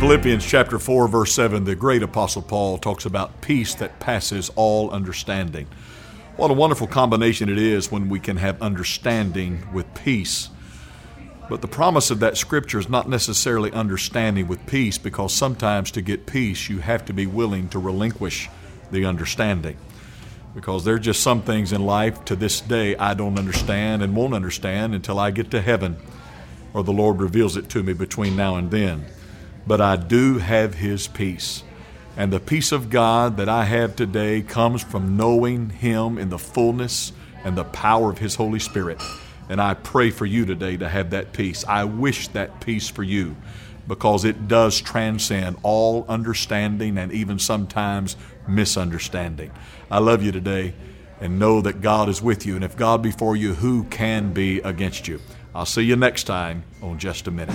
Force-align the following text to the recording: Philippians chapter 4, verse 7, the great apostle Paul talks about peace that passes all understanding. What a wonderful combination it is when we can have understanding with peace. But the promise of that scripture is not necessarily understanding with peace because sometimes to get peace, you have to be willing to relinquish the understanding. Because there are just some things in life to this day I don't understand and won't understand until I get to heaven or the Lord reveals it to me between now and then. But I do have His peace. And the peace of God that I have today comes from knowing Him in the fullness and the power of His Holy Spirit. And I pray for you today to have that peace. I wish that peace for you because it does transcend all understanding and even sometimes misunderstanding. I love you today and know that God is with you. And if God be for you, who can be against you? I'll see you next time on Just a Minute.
Philippians 0.00 0.46
chapter 0.46 0.78
4, 0.78 1.08
verse 1.08 1.34
7, 1.34 1.64
the 1.64 1.76
great 1.76 2.02
apostle 2.02 2.40
Paul 2.40 2.78
talks 2.78 3.04
about 3.04 3.42
peace 3.42 3.74
that 3.74 4.00
passes 4.00 4.50
all 4.56 4.90
understanding. 4.90 5.66
What 6.36 6.50
a 6.50 6.54
wonderful 6.54 6.86
combination 6.86 7.50
it 7.50 7.58
is 7.58 7.92
when 7.92 8.08
we 8.08 8.18
can 8.18 8.38
have 8.38 8.62
understanding 8.62 9.62
with 9.74 9.92
peace. 9.94 10.48
But 11.50 11.60
the 11.60 11.68
promise 11.68 12.10
of 12.10 12.18
that 12.20 12.38
scripture 12.38 12.78
is 12.78 12.88
not 12.88 13.10
necessarily 13.10 13.70
understanding 13.72 14.48
with 14.48 14.64
peace 14.64 14.96
because 14.96 15.34
sometimes 15.34 15.90
to 15.90 16.00
get 16.00 16.24
peace, 16.24 16.70
you 16.70 16.78
have 16.78 17.04
to 17.04 17.12
be 17.12 17.26
willing 17.26 17.68
to 17.68 17.78
relinquish 17.78 18.48
the 18.90 19.04
understanding. 19.04 19.76
Because 20.54 20.82
there 20.82 20.94
are 20.94 20.98
just 20.98 21.22
some 21.22 21.42
things 21.42 21.74
in 21.74 21.84
life 21.84 22.24
to 22.24 22.36
this 22.36 22.62
day 22.62 22.96
I 22.96 23.12
don't 23.12 23.38
understand 23.38 24.02
and 24.02 24.16
won't 24.16 24.32
understand 24.32 24.94
until 24.94 25.18
I 25.18 25.30
get 25.30 25.50
to 25.50 25.60
heaven 25.60 25.98
or 26.72 26.82
the 26.84 26.90
Lord 26.90 27.20
reveals 27.20 27.58
it 27.58 27.68
to 27.68 27.82
me 27.82 27.92
between 27.92 28.34
now 28.34 28.56
and 28.56 28.70
then. 28.70 29.04
But 29.70 29.80
I 29.80 29.94
do 29.94 30.38
have 30.38 30.74
His 30.74 31.06
peace. 31.06 31.62
And 32.16 32.32
the 32.32 32.40
peace 32.40 32.72
of 32.72 32.90
God 32.90 33.36
that 33.36 33.48
I 33.48 33.62
have 33.66 33.94
today 33.94 34.42
comes 34.42 34.82
from 34.82 35.16
knowing 35.16 35.70
Him 35.70 36.18
in 36.18 36.28
the 36.28 36.40
fullness 36.40 37.12
and 37.44 37.56
the 37.56 37.62
power 37.62 38.10
of 38.10 38.18
His 38.18 38.34
Holy 38.34 38.58
Spirit. 38.58 39.00
And 39.48 39.60
I 39.60 39.74
pray 39.74 40.10
for 40.10 40.26
you 40.26 40.44
today 40.44 40.76
to 40.76 40.88
have 40.88 41.10
that 41.10 41.32
peace. 41.32 41.64
I 41.68 41.84
wish 41.84 42.26
that 42.30 42.60
peace 42.60 42.88
for 42.88 43.04
you 43.04 43.36
because 43.86 44.24
it 44.24 44.48
does 44.48 44.80
transcend 44.80 45.56
all 45.62 46.04
understanding 46.08 46.98
and 46.98 47.12
even 47.12 47.38
sometimes 47.38 48.16
misunderstanding. 48.48 49.52
I 49.88 50.00
love 50.00 50.20
you 50.20 50.32
today 50.32 50.74
and 51.20 51.38
know 51.38 51.60
that 51.60 51.80
God 51.80 52.08
is 52.08 52.20
with 52.20 52.44
you. 52.44 52.56
And 52.56 52.64
if 52.64 52.76
God 52.76 53.02
be 53.02 53.12
for 53.12 53.36
you, 53.36 53.54
who 53.54 53.84
can 53.84 54.32
be 54.32 54.58
against 54.62 55.06
you? 55.06 55.20
I'll 55.54 55.64
see 55.64 55.82
you 55.82 55.94
next 55.94 56.24
time 56.24 56.64
on 56.82 56.98
Just 56.98 57.28
a 57.28 57.30
Minute. 57.30 57.54